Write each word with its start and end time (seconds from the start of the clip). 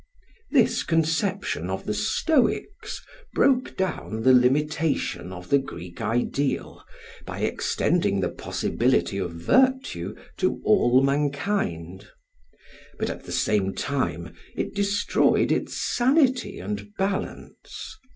This 0.49 0.81
conception 0.81 1.69
of 1.69 1.85
the 1.85 1.93
Stoics 1.93 3.03
broke 3.35 3.77
down 3.77 4.23
the 4.23 4.33
limitation 4.33 5.31
of 5.31 5.51
the 5.51 5.59
Greek 5.59 6.01
ideal 6.01 6.83
by 7.23 7.41
extending 7.41 8.19
the 8.19 8.31
possibility 8.31 9.19
of 9.19 9.33
virtue 9.33 10.15
to 10.37 10.59
all 10.65 11.03
mankind. 11.03 12.07
But 12.97 13.11
at 13.11 13.25
the 13.25 13.31
same 13.31 13.75
time 13.75 14.33
it 14.55 14.73
destroyed 14.73 15.51
its 15.51 15.77
sanity 15.79 16.57
and 16.57 16.95
balance. 16.97 17.99